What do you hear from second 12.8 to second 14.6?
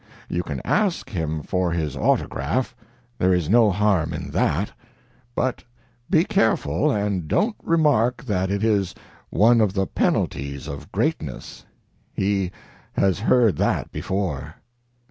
has heard that before."